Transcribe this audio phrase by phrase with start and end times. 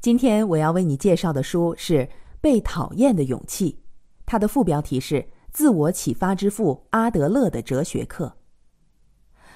[0.00, 2.06] 今天我要为你介绍的书是
[2.40, 3.72] 《被讨厌的勇气》，
[4.24, 8.34] 它的副标题是“自我启发之父阿德勒的哲学课”。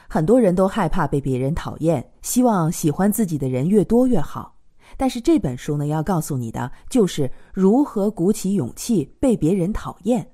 [0.07, 4.59] 很多人都害怕被别人讨厌，希望喜欢自己的人越多越好。
[4.99, 10.33] 但是这本书呢，要告诉你的就是如何鼓起勇气被别人讨厌。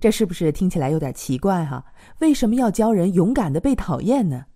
[0.00, 1.84] 这是不是听起来有点奇怪哈？
[2.18, 4.46] 为什么要教人勇敢的被讨厌呢？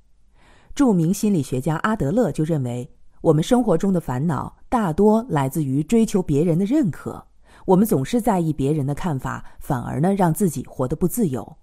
[0.74, 7.26] 著名心理学家阿德勒就认为，我们生活中的烦恼大多来自于追求别人的认可。
[7.66, 11.56] 我们总是在意别人的看法，反而呢让自己活得不自由。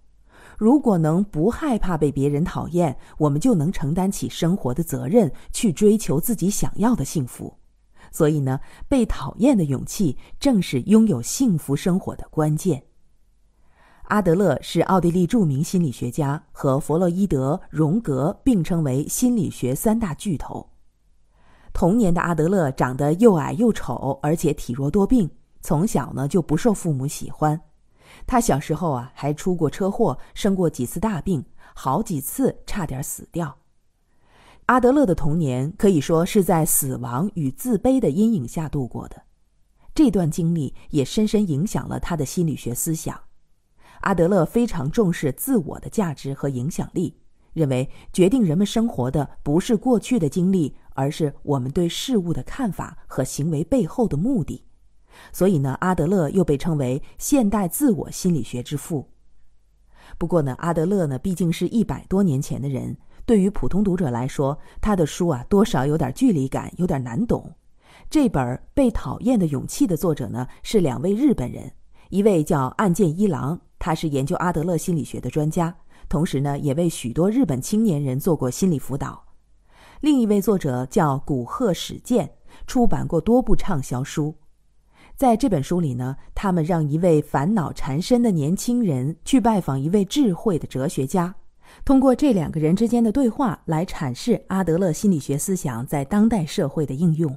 [0.57, 7.57] 如果能不害怕被别人讨厌，我们就能承担起生活的责任，去追求自己想要的幸福。
[8.11, 12.83] 所以呢，被讨厌的勇气正是拥有幸福生活的关键。
[14.03, 20.67] 阿德勒是奥地利著名心理学家，和弗洛伊德、荣格并称为心理学三大巨头。
[21.77, 25.29] 童年的阿德勒长得又矮又丑，而且体弱多病，
[25.61, 27.61] 从小呢就不受父母喜欢。
[28.25, 33.55] 他小时候啊还出过车祸，生过几次大病，好几次差点死掉。
[34.65, 39.21] 阿德勒的童年可以说是在死亡与自卑的阴影下度过的，
[39.93, 43.15] 这段经历也深深影响了他的心理学思想。
[44.01, 47.15] 阿德勒非常重视自我的价值和影响力，
[47.57, 54.63] 认为决定人们生活的不是过去的经历，而是我们对事物的看法和行为背后的目的。
[55.33, 59.09] 所以呢，阿德勒又被称为现代自我心理学之父。
[60.19, 67.51] 不过呢，阿德勒呢毕竟是一百多年前的人，对于普通读者来说，他的书啊多少有点距离感，有点难懂。
[68.09, 68.41] 这本
[68.75, 71.71] 《被讨厌的勇气》的作者呢是两位日本人，
[72.09, 73.59] 一位叫岸见一郎。
[73.79, 75.75] 他是研究阿德勒心理学的专家，
[76.09, 79.23] 同时呢，也为许多日本青年人做过心理辅导。
[80.01, 82.31] 另一位作者叫古贺史健，
[82.65, 84.35] 出版过多部畅销书。
[85.15, 91.33] 在这本书里呢，他们让一位烦恼缠身的年轻人去拜访一位智慧的哲学家，
[91.83, 97.35] 通过这两个人之间的对话来阐释阿德勒心理学思想在当代社会的应用。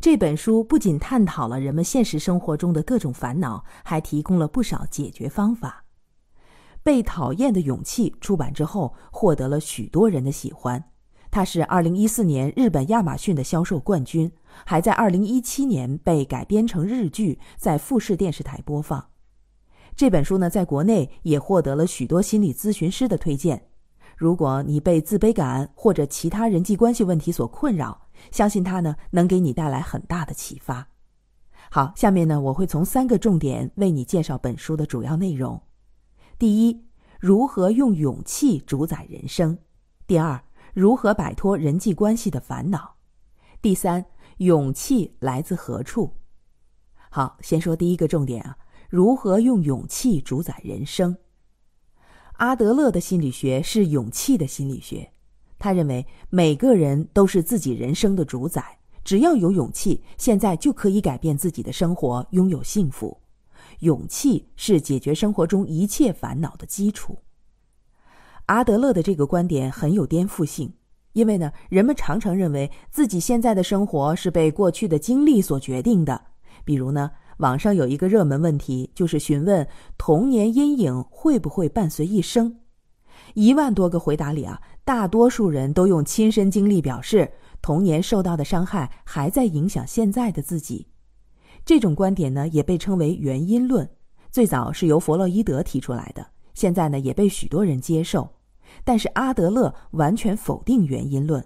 [0.00, 5.83] 这本书不仅探讨了人们现实生活中的各种烦恼，还提供了不少解决方法。
[6.84, 10.84] 被讨厌的勇气出版之后，获得了许多人的喜欢。
[11.30, 14.30] 它是2014年日本亚马逊的销售冠军，
[14.64, 19.08] 还在2017年被改编成日剧，在富士电视台播放。
[19.96, 23.68] 这本书呢，在国内也获得了许多心理咨询师的推荐。
[24.16, 30.86] 如果你被自卑感或者其他人际关系问题所困扰，相信它呢能给你带来很大的启发。
[31.70, 35.60] 好，下面呢我会从三个重点为你介绍本书的主要内容：
[36.38, 36.84] 第一，
[37.20, 39.56] 如何用勇气主宰人生；
[40.06, 42.96] 第二，如何摆脱人际关系的烦恼；
[43.62, 44.04] 第三，
[44.38, 46.10] 勇气来自何处。
[47.10, 48.56] 好，先说第一个重点啊，
[48.90, 51.16] 如何用勇气主宰人生。
[52.34, 55.08] 阿德勒的心理学是勇气的心理学。
[55.56, 63.16] 他认为每个人都是自己人生的主宰，只要有勇气，现在就可以改变自己的生活，拥有幸福。
[63.80, 67.18] 勇气是解决生活中一切烦恼的基础。
[68.46, 70.72] 阿德勒的这个观点很有颠覆性，
[71.14, 76.20] 因为呢，人们常常认为自己现在的生活是被过去的经历所决定的。
[76.64, 82.60] 比如呢，网上有一个热门问题，就是询问童年阴影会不会伴随一生。
[83.32, 90.88] 一万多个回答里啊，大多数人都用亲身经历表示，童年受到的伤害还在影响现在的自己。
[91.64, 93.88] 这种观点呢，也被称为原因论，
[94.30, 98.28] 最早是由弗洛伊德提出来的，现在呢也被许多人接受。
[98.84, 101.42] 但是阿德勒完全否定原因论，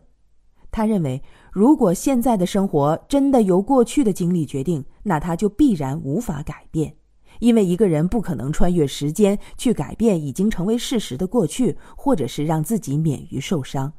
[0.71, 6.95] 他认为，如果现在的生活真的由过去的经历决定，那他就必然无法改变。
[7.41, 13.93] 因为一个人不可能穿越时间去改变已经成为事实的过去，或者是让自己免于受伤。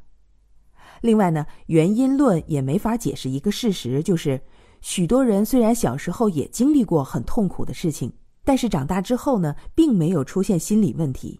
[1.02, 4.42] 另外呢，原因论也没法解释一个事实，就是
[4.82, 8.12] 许多人虽然小时候也经历过很痛苦的事情，
[8.44, 11.40] 但是长大之后呢，并没有出现心理问题。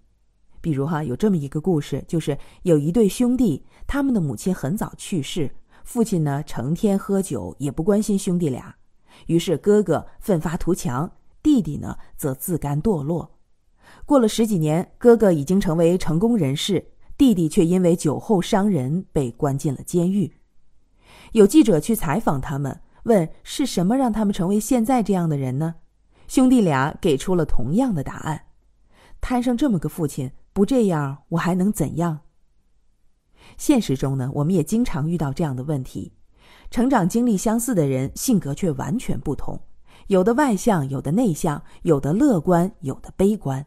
[0.62, 5.50] 比如哈，有这么一个故事，就是有一对兄弟，他们的母亲很早去世，
[5.84, 8.76] 父亲呢成天喝酒，也不关心兄弟俩，
[9.28, 11.10] 于是哥哥奋发图强。
[11.42, 13.40] 弟弟呢，则自甘堕落。
[14.06, 16.86] 过了十几年，哥哥已经成为成功人士，
[17.18, 20.30] 弟弟却因为酒后伤人被关进了监狱。
[21.32, 22.78] 有记者去采访他们，
[23.10, 25.76] 问是什么让他们成为现在这样的人呢？
[26.28, 28.46] 兄弟俩给出了同样的答案：
[29.20, 32.20] 摊上这么个父亲，不这样我还能怎样？
[33.58, 36.14] 现实中呢，我们也经常遇到这样的问题。
[36.70, 39.60] 成长经历相似的人，性格却完全不同，
[40.06, 43.66] 有的外向，有的内向，有的乐观，有的悲观。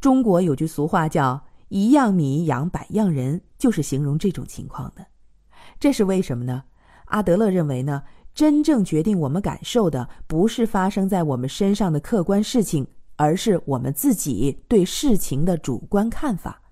[0.00, 5.06] 中国有句俗话叫“一样米养百样人”，就是形容这种情况的。
[5.78, 6.64] 这是为什么呢？
[7.06, 8.02] 阿德勒认为呢，
[8.38, 12.86] 真正决定我们感受的，不是发生在我们身上的客观事情，
[13.16, 16.62] 而是我们自己对事情的主观看法。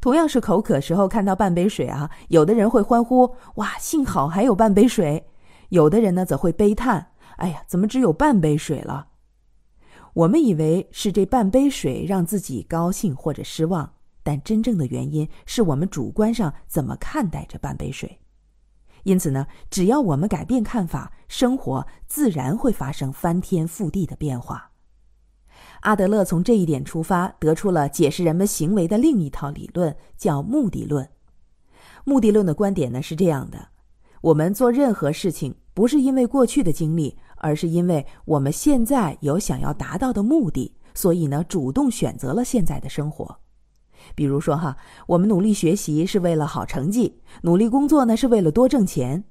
[0.00, 5.24] 同样是口渴时候看到半杯水啊，有的人会欢呼：“哇，幸好还有半杯水！”
[5.70, 9.06] 有的人呢则会悲叹：“哎呀，怎么只有半杯水了？”
[10.12, 13.88] 我们以为是这半杯水让自己高兴或者失望，
[14.24, 18.18] 但真正的原因是我们主观上怎么看待这半杯水。
[19.04, 24.72] 因此呢，只要我们改变看法，生活自然会发生翻天覆地的变化。
[25.80, 31.08] 阿德勒从这一点出发，得出了解释人们行为的另一套理论，叫目的论。
[32.04, 33.68] 目的论的观点呢是这样的：
[34.20, 37.16] 我们做任何事情，不是因为过去的经历。
[37.38, 43.38] 而是因为我们现在有想要达到的目的，所以呢，主动选择了现在的生活。
[44.14, 49.24] 比如说哈，我们努力学习是为了好成绩，努力工作呢是为了多挣钱。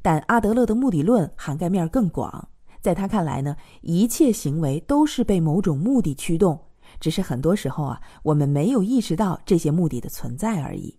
[0.00, 2.48] 但阿德勒的目的论涵盖面更广，
[2.80, 6.58] 在他看来呢，一切行为都是被某种目的驱动，
[7.00, 10.96] 只是很多时候啊，我们没有意识到这些目的的存在而已。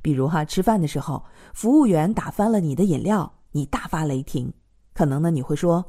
[0.00, 1.22] 比如哈，吃饭的时候，
[1.52, 4.52] 服务员打翻了你的饮料，你大发雷霆。
[4.94, 5.84] 可能呢，你会说，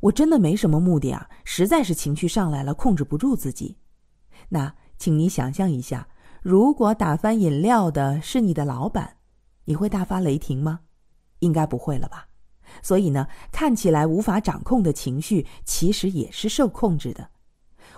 [0.00, 3.76] 我真的没什么目的啊，实在是情绪上来了，控制不住自己。
[4.48, 4.74] 那，
[5.04, 6.08] 请你想象一下，
[6.40, 9.18] 如果打翻饮料的是你的老板，
[9.66, 10.80] 你会大发雷霆吗？
[11.40, 12.28] 应该不会了吧。
[12.80, 17.28] 所以呢，看起来无法掌控的情绪，其实也是受控制的。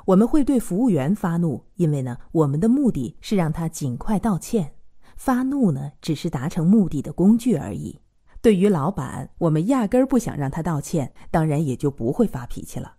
[0.07, 4.75] 我们会对服务员发怒，因为呢，我们的目的是让他尽快道歉。
[5.17, 8.01] 发怒呢，只是达成目的的工具而已。
[8.43, 12.96] 对于老板，我们压根儿不想让他道歉，当然也就不会发脾气了。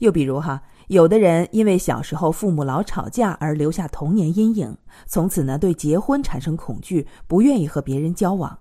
[0.00, 4.76] 又比如哈，有的人因为小时候父母老吵架而留下童年阴影，
[5.06, 8.58] 从此呢对结婚产生恐惧，不愿意和别人交往。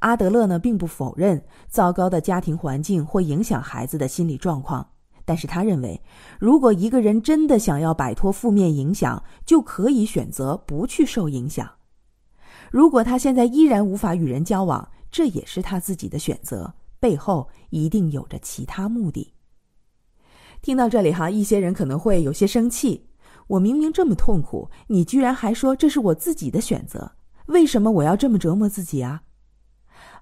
[0.00, 4.86] 阿德勒呢并不否认糟糕的家庭环境会影响孩子的心理状况，
[5.24, 6.00] 但是他认为，
[6.38, 11.68] 如果一个人真的想要摆脱负面影响，就可以选择不去受影响。
[12.70, 19.33] 如果他现在依然无法与人交往，这也是他自己的选择，背后一定有着其他目的。
[20.64, 23.06] 听到这里哈，一些人可能会有些生气。
[23.48, 27.12] 我明明这么痛苦，你居然还说这是我自己的选择？
[27.48, 29.24] 为什么我要这么折磨自己啊？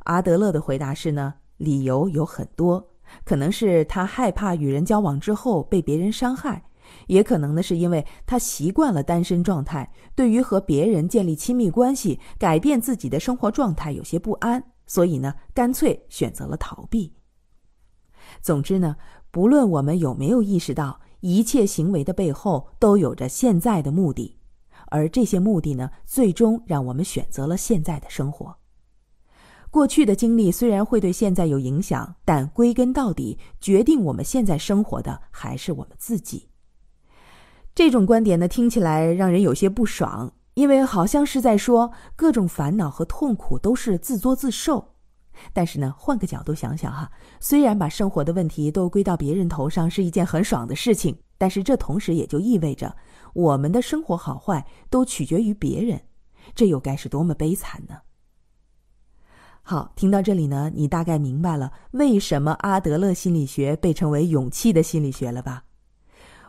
[0.00, 2.84] 阿德勒的回答是呢，理由有很多，
[3.24, 6.64] 可能是他害怕与人交往之后被别人伤害，
[7.06, 14.60] 也可能呢是因为他习惯了单身状态，对于和别人建立亲密关系、改变自己的生活状态有些不安。
[14.88, 17.14] 所以呢，干脆选择了逃避。
[18.40, 18.96] 总之呢，
[19.30, 24.38] 不论我们有没有意识到，一切行为的背后都有着现在的目的，
[24.86, 28.56] 而这些目的呢，最终让我们选择了现在的生活。
[29.70, 36.48] 过去的经历虽然会对现在有影响，但归根到底，决定我们现在生活的还是我们自己。
[37.74, 40.32] 这种观点呢，听起来让人有些不爽。
[40.54, 44.91] 因为好像是在说各种烦恼和痛苦都是自作自受，
[45.52, 52.94] 但是呢，换个角度想想哈，虽然把生活的问题都归到别人头上是一件很爽的事情，但是这同时也就意味着
[53.34, 56.00] 我们的生活好坏都取决于别人，
[56.54, 57.96] 这又该是多么悲惨呢？
[59.62, 65.64] 好，听到这里呢，你大概明白了为什么阿德勒心理学被称为勇气的心理学了吧？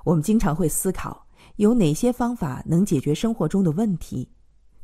[0.03, 1.25] 我们经常会思考。
[1.57, 4.27] 有哪些方法能解决生活中的问题？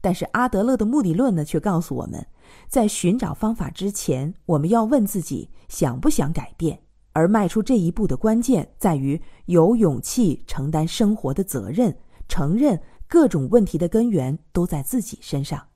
[0.02, 2.26] 但是阿德勒的目的论呢，却告诉我们，
[2.68, 6.82] 在寻找方法之前，我们要问自己想不想改变。
[7.12, 15.68] 而迈出这一步的关键，在于有勇气承担生活的责任，承认各种问题的根源都在自己身上。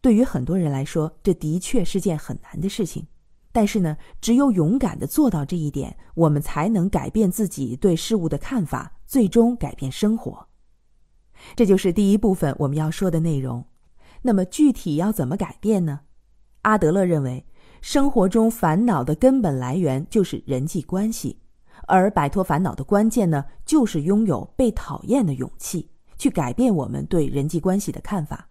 [0.00, 3.06] 对于很多人来说，这的确是件很难的事情。
[3.52, 10.48] 但是呢，只有勇敢的做到这一点，我们才能改变自己对事物的看法，最终改变生活。
[11.56, 13.64] 这就是第一部分我们要说的内容。
[14.22, 16.00] 那么具体要怎么改变呢？
[16.62, 17.44] 阿德勒认为，
[17.80, 21.40] 生活中烦恼的根本来源就是人际关系，
[21.88, 28.48] 而摆脱烦恼的关键呢，就是拥有被讨厌的勇气，去改变我们对人际关系的看法。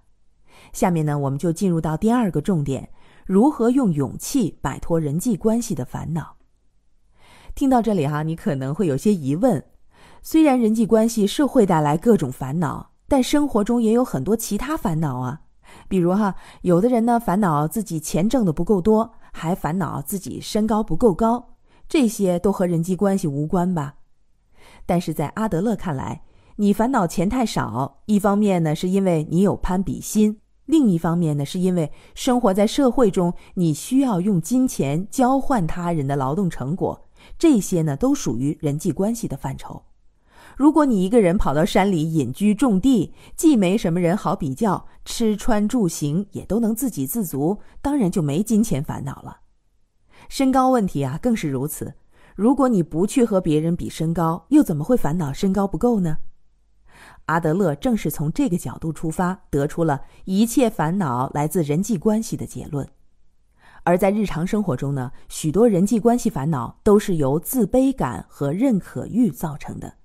[0.73, 2.89] 下面呢，我们就进入到第二个重点。
[3.25, 6.35] 如何用勇气摆脱人际关系的烦恼？
[7.55, 9.63] 听到这里哈，你可能会有些疑问。
[10.23, 15.41] 虽然人际关系是会带来各种烦恼，但生活中也有很多其他烦恼啊。
[15.87, 21.55] 比如哈，有的人呢烦恼自己钱挣的不够多，还烦恼自己身高不够高，
[21.89, 23.95] 这些都和人际关系无关吧？
[24.85, 26.21] 但是在阿德勒看来，
[26.57, 37.07] 你烦恼钱太少，一方面呢是因为你有攀比心，另一方面呢是因为生活在社会中，你需要用金钱交换他人的劳动成果，
[37.39, 39.81] 这些呢都属于人际关系的范畴。
[40.57, 49.39] 如果你一个人跑到山里隐居种地，既没什么人好比较，吃穿住行也都能自给自足，当然就没金钱烦恼了。
[50.29, 51.93] 身高问题啊，更是如此。
[52.35, 56.17] 如果你不去和别人比身高，又怎么会烦恼身高不够呢？
[57.25, 62.87] 阿德勒正是从这个角度出发，得出了一切烦恼来自人际关系的结论。
[63.83, 69.95] 而在日常生活中呢，许多人际关系烦恼都是由自卑感和认可欲造成的。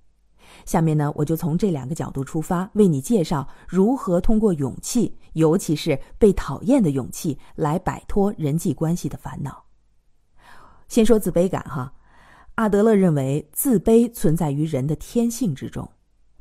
[0.66, 9.64] 下面呢，我就从这两个角度出发，为你介绍如何通过勇气，尤其是被讨厌的勇气，来摆脱人际关系的烦恼。
[10.88, 11.94] 先说自卑感哈，
[12.56, 15.88] 阿德勒认为自卑存在于人的天性之中，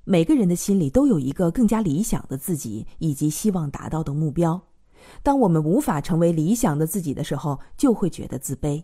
[0.03, 4.60] 每个人的心里都有一个更加理想的自己以及希望达到的目标。
[5.22, 8.84] 当我们无法成为理想的自己的时候，就会觉得自卑。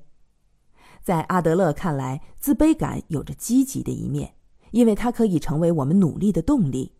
[1.02, 4.36] 在阿德勒看来，自卑感有着积极的一面。
[4.72, 6.94] 因为它可以成为我们努力的动力，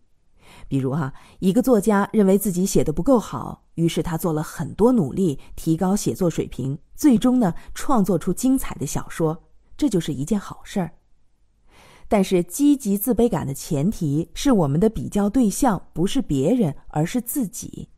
[0.68, 9.44] 比如哈，一个作家认为自己写的不够好，于是他做了很多努力提高写作水平，最终呢创作出精彩的小说，
[9.76, 10.92] 这就是一件好事儿。
[12.08, 17.88] 但是积极自卑感的前提是我们的比较对象不是别人，而是自己。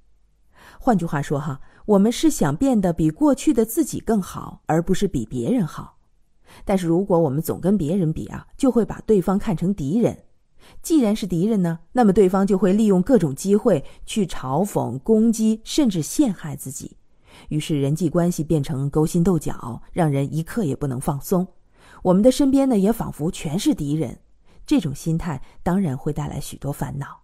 [0.78, 5.93] 换句话说哈，我们是想变得比过去的自己更好，而不是比别人好。
[6.64, 10.16] 但是如果我们总跟别人比啊，就会把对方看成敌人。
[10.80, 16.96] 既然是敌人呢，那么对方就会利用各种机会去嘲讽、攻击，甚至陷害自己。
[17.48, 21.46] 于是人际关系变成勾心斗角，让人一刻也不能放松。
[22.02, 24.18] 我们的身边呢，也仿佛全是敌人。
[24.64, 27.22] 这种心态当然会带来许多烦恼。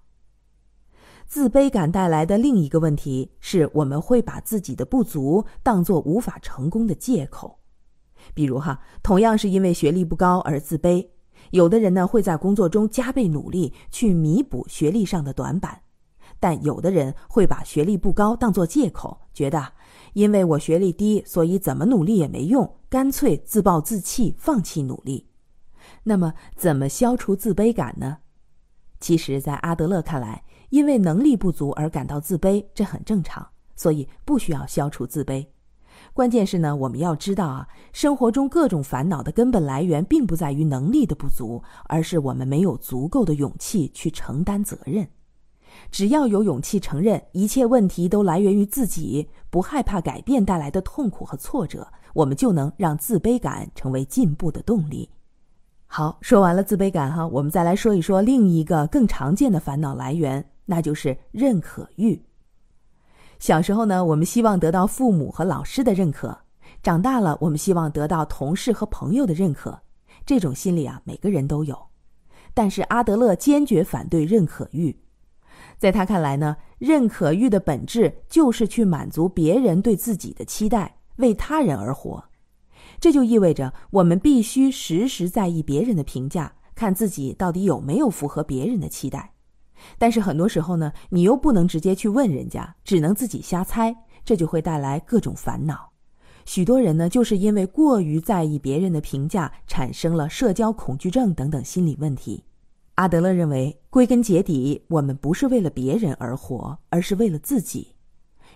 [1.26, 7.59] 自卑感带来的另一个问题是，我们会把自己的不足当作无法成功的借口。
[8.34, 11.08] 比如哈，同样是因为学历不高而自卑，
[11.50, 15.82] 有的人呢会在工作中加倍努力去弥补学历上的短板，
[16.38, 19.72] 但有的人会把学历不高当作借口，觉得
[20.12, 25.26] 因为我学历低，所以怎么努力也没用，干脆自暴自弃，放弃努力。
[26.02, 28.18] 那么，怎么消除自卑感呢？
[29.00, 35.46] 其实，在阿德勒看来，因为能力不足而感到自卑，这很正常，所以不需要消除自卑。
[36.12, 45.08] 关键是呢，我们要知道啊，生活中各种烦恼的根本来源，并不在于能力的不足，而是我们没有足够的勇气去承担责任。
[45.90, 55.08] 只要有勇气承认一切问题都来源于自己，不害怕改变带来的痛苦和挫折，我们就能让自卑感成为进步的动力。
[55.86, 62.20] 好，说完了自卑感哈，我们再来说一说另一个更常见的烦恼来源，那就是认可欲。
[63.40, 66.28] 小时候呢，我们希望得到父母和老师的认可；
[66.82, 69.80] 长大了，我们希望得到同事和朋友的认可。
[70.26, 71.76] 这种心理啊，每个人都有。
[72.52, 74.94] 但是阿德勒坚决反对认可欲，
[75.78, 82.22] 在他看来呢，认可欲的本质就是去满足别人对自己的期待，为他人而活。
[83.00, 89.32] 这就意味着我们必须时时在意别人的评价，看自己到底有没有符合别人的期待。
[89.98, 93.94] 但是很多时候呢，你又不能直接去问人家，只能自己瞎猜，
[94.24, 95.90] 这就会带来各种烦恼。
[96.46, 102.42] 许多人呢，就是因为过于在意别人的评价，产生了社交恐惧症等等心理问题。
[102.96, 107.94] 阿德勒认为，归根结底，我们不是为了别人而活，而是为了自己。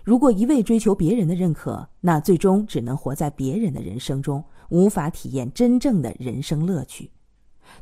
[0.03, 7.09] 如果一味追求别人的认可，那最终只能活在别人的人生中，无法体验真正的人生乐趣。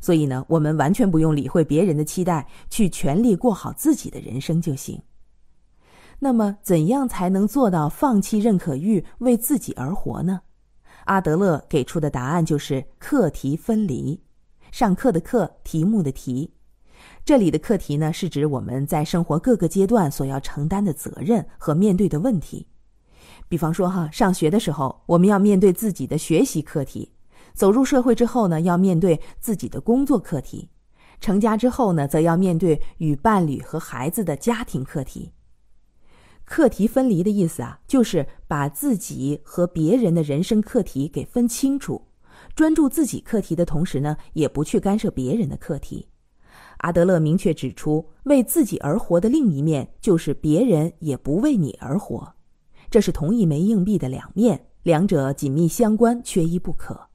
[0.00, 5.00] 所以呢，我们完全不用理会别人的期待，去全力过好自己的人生就行。
[6.18, 10.40] 那么，怎样才能做到放弃认可欲，为自己而活呢？
[11.04, 14.18] 阿德勒给出的答案就是课题分离。
[14.70, 16.50] 上课的课，题目的题。
[17.24, 22.66] 这里的课题呢，是指我们在生活各个阶段所要承担的责任和面对的问题。
[23.48, 27.10] 比方说哈，上学的时候，我们要面对自己的学习课题。
[27.54, 30.68] 走入社会之后呢，要面对自己的工作课题；
[31.20, 35.30] 成家之后呢，则要面对与伴侣和孩子的家庭课题。
[36.44, 42.08] 课题分离的意思啊，就是把自己和别人的人生课题给分清楚，
[42.54, 46.08] 专注自己课题的同时呢，也不去干涉别人的课题。
[46.78, 52.34] 阿德勒明确指出，为自己而活的另一面就是别人也不为你而活，
[52.90, 57.08] 这是同一枚硬币的两面，两者紧密相关，缺一不可。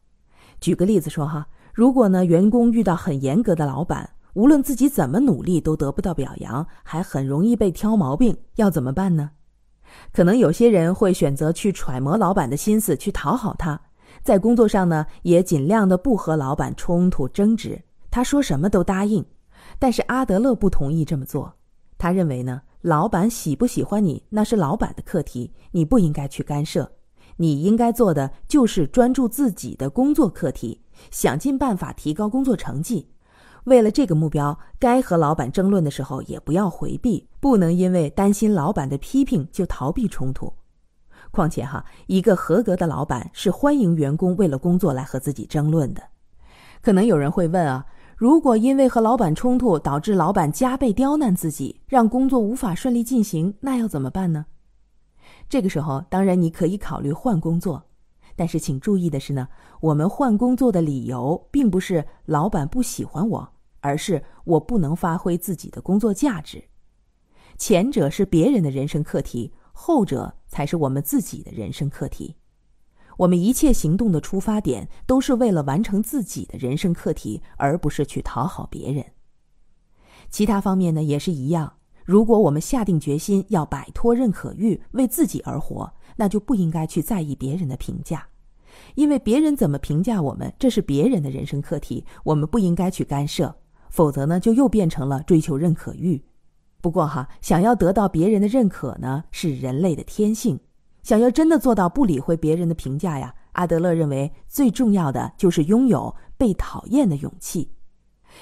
[0.60, 9.32] 举个例子说哈，如果呢员工遇到很严格的老板，无论自己怎么努力都得不到表扬，还很容易被挑毛病，要怎么办呢？
[10.12, 13.80] 可能有些人会选择去揣摩老板的心思，去讨好他，
[14.22, 19.26] 在工作上呢也尽量的不和老板冲突争执，他说什么都答应。
[19.80, 21.54] 但是阿德勒不同意这么做，
[21.98, 26.90] 他认为呢，老板喜不喜欢你那是老板的课题，你不应该去干涉。
[27.42, 33.08] 你应该做的就是专注自己的工作课题，想尽办法提高工作成绩。
[33.64, 40.52] 为了这个目标，该和老板争论的时候也不要回避，不能因为担心老板的批评就逃避冲突。
[41.32, 46.04] 况且哈，一个合格的老板是欢迎员工为了工作来和自己争论的。
[46.82, 47.86] 可能有人会问啊，
[48.18, 54.46] 如果因为和老板冲突导致老板加倍刁难自己，让工作无法顺利进行，那要怎么办呢？
[55.50, 57.84] 这个时候，当然你可以考虑换工作，
[58.36, 59.50] 但是请注意的是呢，
[59.82, 66.64] 我们换工作的理由并不是老板不喜欢我，而是我不能发挥自己的工作价值。
[67.58, 72.36] 前者是别人的人生课题，后者才是我们自己的人生课题。
[73.18, 79.04] 我们一切行动的出发点都是为了完成自己的人生课题，而不是去讨好别人。
[80.30, 81.79] 其他方面呢，也是一样。
[82.10, 88.28] 如果我们下定决心要摆脱认可欲，为自己而活，那就不应该去在意别人的评价，
[88.96, 93.56] 因为别人怎么评价我们，这是别人的人生课题，我们不应该去干涉。
[93.92, 96.20] 否则呢，就又变成了追求认可欲。
[96.82, 100.60] 不过哈，想要得到别人的认可呢，是人类的天性。
[101.04, 107.70] 想要真的做到不理会别人的评价呀，阿德勒认为最重要的就是拥有被讨厌的勇气。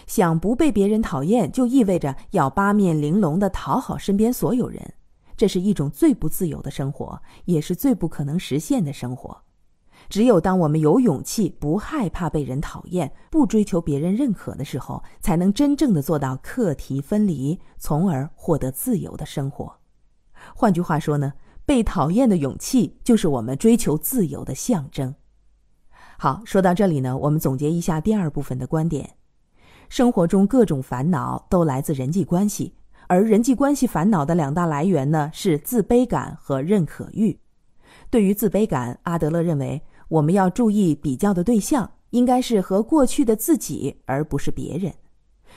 [0.05, 4.93] 想不被别人讨厌，就意味着要八面玲珑的讨好身边所有人，
[5.35, 9.43] 这是一种最不自由的生活，也是最不可能实现的生活。
[10.09, 19.79] 只有当我们有勇气，不害怕被人讨厌，不追求别人认可的时候，才能真正的做到课题分离，从而获得自由的生活。
[20.55, 21.33] 换句话说呢，
[21.65, 25.13] 被讨厌的勇气就是我们追求自由的象征。
[26.17, 29.16] 好，说到这里呢，我们总结一下第二部分的观点。
[29.89, 32.73] 生活中各种烦恼都来自人际关系，
[33.07, 37.39] 而人际关系烦恼的两大来源呢是自卑感和认可欲。
[38.09, 44.93] 对于自卑感，阿德勒认为我们要注意比较的对象应该是和过去的自己，而不是别人。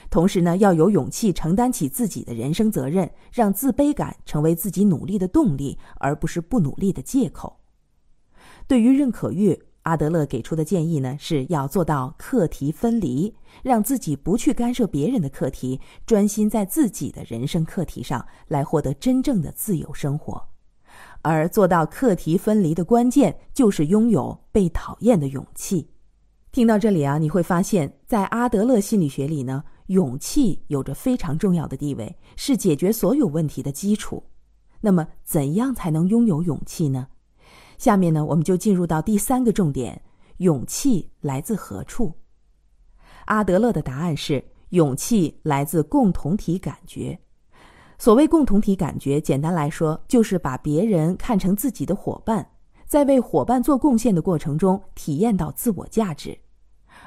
[0.09, 7.59] 同时呢，要有勇气承担起自己的人生责任，让自卑感成为自己努力的动力，而不是不努力的借口。
[8.67, 9.61] 对于认可欲。
[9.83, 20.41] 阿德勒给出的建议呢，是要做到课题分离，让自己不去干涉别人的课题，专心在自己的人生课题上来获得真正的自由生活。
[21.23, 25.89] 而做到课题分离的关键，就是拥有被讨厌的勇气。
[26.51, 34.23] 听到这里啊，你会发现在阿德勒心理学里呢，勇气有着非常重要的地位，是解决所有问题的基础。
[34.81, 37.07] 那么，怎样才能拥有勇气呢？
[37.81, 39.99] 下面呢，我们就进入到第三个重点：
[40.37, 42.13] 勇气来自何处？
[43.25, 47.17] 阿德勒的答案是：勇气来自共同体感觉。
[47.97, 52.47] 所谓共同体感觉，简单来说，就是把别人看成自己的伙伴，
[52.85, 56.37] 在为伙伴做贡献的过程中，体验到自我价值。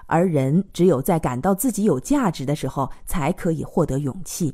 [0.06, 4.52] 而人只有在感到自己有价值的时候，才可以获得勇气。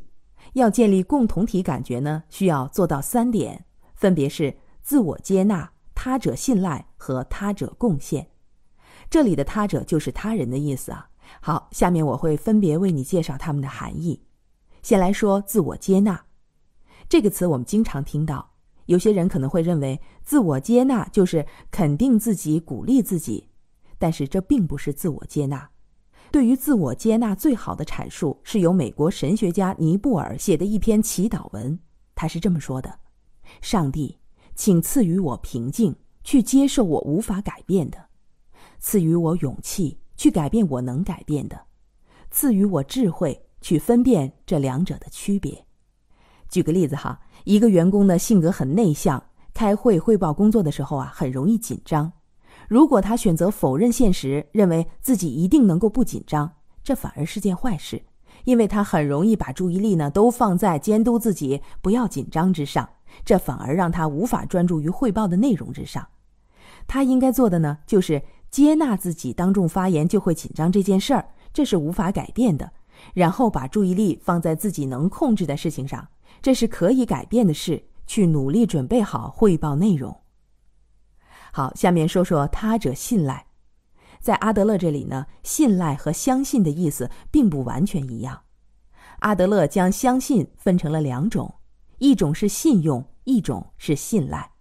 [0.52, 5.66] 要建立共同体感觉呢，需要做到三点，分别是自我接纳。
[6.02, 8.26] 他者信赖和他者贡献，
[9.10, 11.10] 这里的他者就是他人的意思啊。
[11.42, 14.22] 好，下面我会分别为你介绍他们的含义。
[14.80, 16.24] 先来说自我接纳
[17.06, 18.50] 这个词，我们经常听到，
[18.86, 23.50] 有些人可能会认为自我接纳就是肯定自己、鼓励自己，
[23.98, 25.68] 但是这并不是自我接纳。
[26.30, 31.78] 对于自我接纳最好的阐述是由美国神学家尼布尔写的一篇祈祷文，
[32.14, 33.00] 他是这么说的
[33.60, 34.16] ：“上帝。”
[34.60, 37.98] 请赐予我平静，去接受我无法改变的；
[38.78, 41.56] 赐予我勇气，去改变我能改变的；
[42.30, 45.64] 赐予我智慧，去分辨这两者的区别。
[46.50, 52.12] 举个例子哈，一个员工的性格很内向，开会汇报工作的时候啊，很容易紧张。
[52.68, 56.52] 如果他选择否认现实，认为自己一定能够不紧张，
[56.84, 58.02] 这反而是件坏事，
[58.44, 62.88] 因为他很容易把注意力呢都放在监督自己不要紧张之上。
[63.24, 66.06] 这反而让他无法专注于汇报的内容之上。
[66.86, 72.70] 他应该做的呢，就是接纳自己当众发言就会紧张这件事儿，这是无法改变的，
[73.12, 76.06] 然后把注意力放在自己能控制的事情上，
[76.40, 80.16] 这是可以改变的事，去努力准备好汇报内容。
[81.52, 83.49] 好，下面说说他者信赖。
[84.20, 88.42] 在阿德勒这里呢，信赖和相信的意思并不完全一样。
[89.20, 91.54] 阿德勒将相信分成了两种，
[91.98, 94.52] 一种是信用，一种是信赖。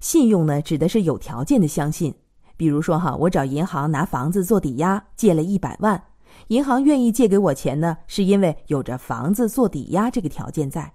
[0.00, 2.14] 信用呢，指的是有条件的相信，
[2.56, 6.02] 比如说哈，我找银行拿房子做抵押，借了一百万，
[6.48, 10.94] 银行愿意借给我钱呢，是因为有着房子做抵押这个条件在。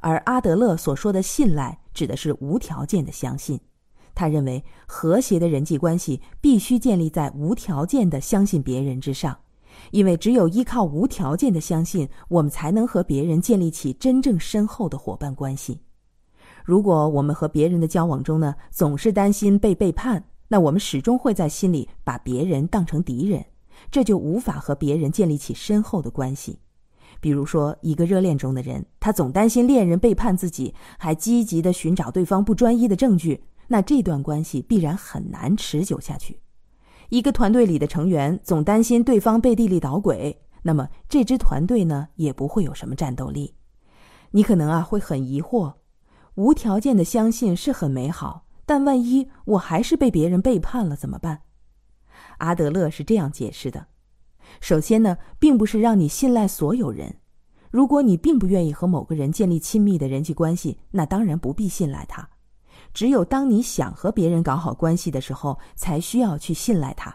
[0.00, 3.60] 而阿德勒所说的信赖，指的是无条件的相信。
[4.16, 9.38] 他认为，和谐的人际关系必须建立在无条件的相信别人之上，
[9.90, 15.82] 因为只有依靠无条件的相信，我们才能和别人建立起真正深厚的伙伴关系。
[16.64, 23.44] 如果我们和别人的交往中呢，总是担心被背叛，那我们始终会在心里把别人当成敌人，
[23.90, 26.58] 这就无法和别人建立起深厚的关系。
[27.20, 33.44] 比如说，一个热恋中的人，他总担心恋人背叛自己，还积极的寻找对方不专一的证据。
[33.68, 36.40] 那这段关系必然很难持久下去。
[37.08, 43.54] 一个团队里的成员总担心对方背地里捣鬼，那么这支团队呢也不会有什么战斗力。
[44.32, 45.74] 你可能啊会很疑惑，
[46.34, 51.42] 无条件的相信是很美好，但万一我还是被别人背叛了怎么办？
[52.38, 53.86] 阿德勒是这样解释的：
[54.60, 57.20] 首先呢，并不是让你信赖所有人。
[57.70, 62.28] 如果你并不愿意和某个人建立亲密的人际关系，那当然不必信赖他。
[62.96, 67.14] 只有当你想和别人搞好关系的时候，才需要去信赖他。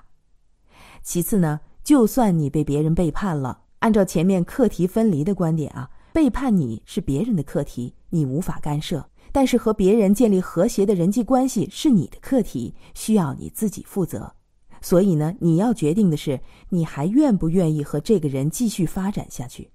[1.01, 8.99] 其次呢，就算你被别人背叛了，按照前面课题分离的观点啊，背叛你是别人的课题，你无法干涉；
[9.31, 14.31] 但是和别人建立和谐的人际关系是你的课题，需要你自己负责。
[14.81, 16.39] 所以呢，你要决定的是，
[16.69, 19.71] 你还愿不愿意和这个人继续发展下去？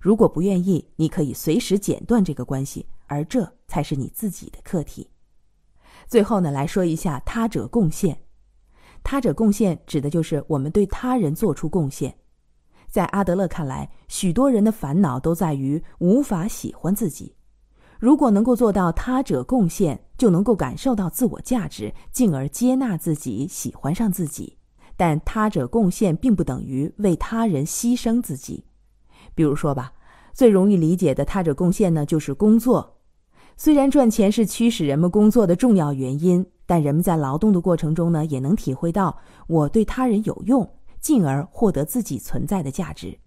[0.00, 5.06] 如果不愿意，你可以随时剪断这个关系，而这才是你自己的课题。
[6.10, 8.18] 最后呢，来说一下他者贡献。
[9.04, 12.12] 他者贡献指的就是我们对他人做出贡献。
[12.88, 17.36] 在阿德勒看来，许多人的烦恼都在于无法喜欢自己。
[18.00, 24.58] 如果能够做到他者贡献，就能够感受到自我价值，进而接纳自己，喜欢上自己。
[24.96, 28.64] 但他者贡献并不等于为他人牺牲自己。
[29.32, 29.92] 比如说吧，
[30.32, 32.99] 最容易理解的他者贡献呢，就是工作。
[33.62, 40.66] 虽然赚钱是驱使人们工作的重要原因，但人们在劳动的过程中呢，也能体会到我对他人有用，
[40.98, 43.18] 进而获得自己存在的价值。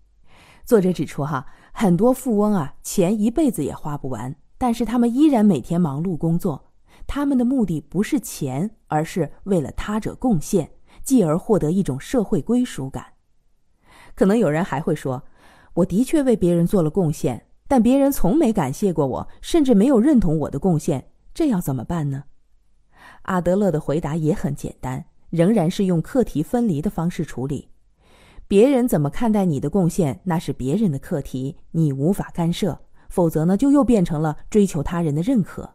[0.65, 6.71] 作者指出，哈，很多富翁啊，钱一辈子也花不完，但是他们依然每天忙碌工作。
[7.05, 10.71] 他们的目的不是钱，而是为了他者贡献，
[11.03, 13.05] 继而获得一种社会归属感。
[14.15, 15.21] 可能有人还会说，
[15.75, 17.45] 我的确为别人做了贡献。
[17.73, 22.25] 但别人从没感谢过我，甚至没有认同我的贡献，这要怎么办呢？
[23.23, 27.69] 阿德勒的回答也很简单，仍然是用课题分离的方式处理。
[28.47, 32.79] 别人怎么看待你的贡献，那是别人的课题，你无法干涉。
[33.09, 35.73] 否则呢，就又变成了追求他人的认可。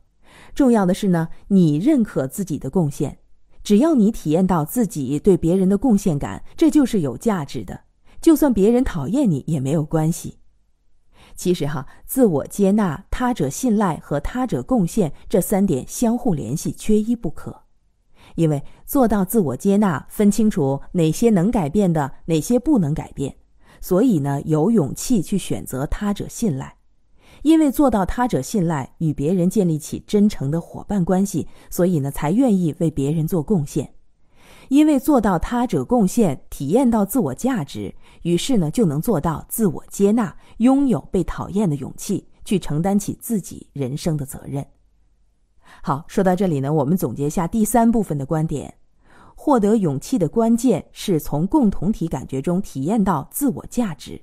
[0.55, 3.19] 重要的是呢，你认可自己的贡献，
[3.65, 7.81] 只要你体验到自己对别人的贡献感，这就是有价值的。
[8.21, 10.39] 就算别人讨厌你也没有关系。
[11.39, 17.63] 其实哈，自我接纳、他者信赖和他者贡献这三点相互联系，缺一不可。
[18.35, 23.37] 因为做到自我接纳，分清楚哪些能改变的，哪些不能改变，
[23.81, 26.75] 所以呢，有勇气去选择他者信赖。
[27.43, 33.95] 因为做到他者信赖，与别人建立起真诚的伙伴关系，所以呢，才愿意为别人做贡献。
[34.69, 44.65] 因为做到他者贡献，体验到自我价值，于是呢就能做到自我接纳，拥有被讨厌的勇气，去承担起自己人生的责任。
[45.83, 48.73] 好，说到这里呢，我们总结一下第三部分的观点：
[49.35, 54.21] 获得勇气的关键是从共同体感觉中体验到自我价值。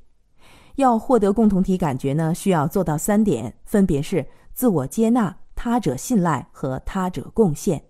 [0.75, 7.81] 要获得共同体感觉呢，需要做到三点，分别是自我接纳、他者信赖和他者贡献。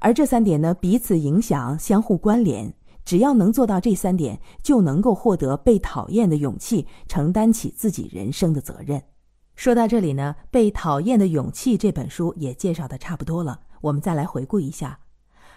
[0.00, 2.72] 而这三点呢，彼此影响，相互关联。
[3.06, 9.00] 只要能做到这三点，就能够获得被讨厌的勇气，承担起自己人生的责任。
[9.54, 13.60] 说到这里呢，《被讨厌的勇气》这本书也介绍的差不多了。
[13.80, 14.98] 我们再来回顾一下，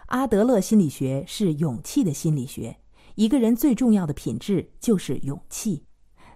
[0.06, 2.78] 阿德勒心理学是勇气的心理学。
[3.16, 5.84] 一个人最重要的品质就是勇气。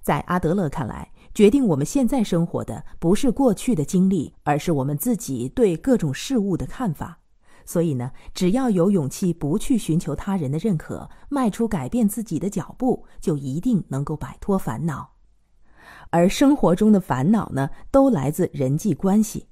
[0.01, 7.19] 在阿德勒看来，决定我们现在生活的不是过去的经历，而是我们自己对各种事物的看法。
[7.65, 15.11] 所以呢，只要有勇气不去寻求他人的认可，迈出改变自己的脚步，就一定能够摆脱烦恼。
[16.09, 19.47] 而生活中的烦恼呢，都来自人际关系。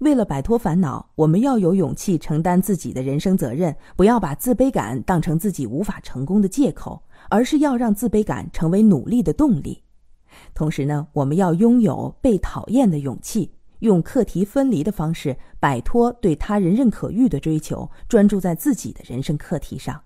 [0.00, 9.84] 为了摆脱烦恼，我们要有勇气承担自己的人生责任，不要把自卑感当成自己无法成功的借口，而是要让自卑感成为努力的动力。
[10.54, 13.52] 同时呢，我们要拥有被讨厌的勇气。
[13.82, 20.02] 用课题分离的方式摆脱对他人认可欲的追求，专注在自己的人生课题上。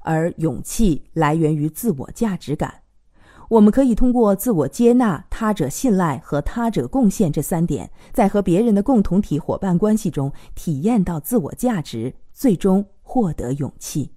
[0.00, 2.82] 而勇气来源于自我价值感，
[3.50, 14.12] 我们可以通过自我接纳、他者信赖和他者贡献这三点，在和别人的共同体伙伴关系中体验到自我价值，最终获得勇气。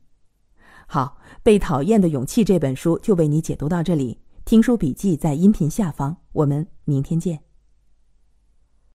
[0.87, 4.19] 好，《被讨厌的勇气》这本书就为你解读到这里。
[4.45, 7.52] 听书笔记在音频下方，我们明天见。